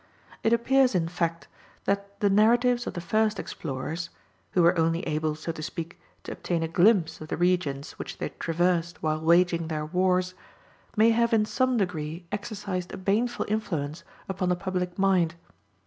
It 0.41 0.51
appears 0.51 0.95
in 0.95 1.07
fact, 1.07 1.47
that 1.85 2.19
the 2.21 2.29
narratives 2.31 2.87
of 2.87 2.95
the 2.95 3.01
first 3.01 3.37
explorers 3.39 4.09
who 4.53 4.63
were 4.63 4.75
only 4.75 5.05
able, 5.05 5.35
so 5.35 5.51
to 5.51 5.61
speak, 5.61 6.01
to 6.23 6.31
obtain 6.31 6.63
a 6.63 6.67
glimpse 6.67 7.21
of 7.21 7.27
the 7.27 7.37
regions 7.37 7.91
which 7.99 8.17
they 8.17 8.29
traversed 8.29 9.03
while 9.03 9.21
waging 9.21 9.67
their 9.67 9.85
wars, 9.85 10.33
may 10.97 11.11
have 11.11 11.33
in 11.35 11.45
some 11.45 11.77
degree 11.77 12.25
exercised 12.31 12.91
a 12.91 12.97
baneful 12.97 13.45
influence 13.47 14.03
upon 14.27 14.49
the 14.49 14.55
public 14.55 14.97
mind. 14.97 15.35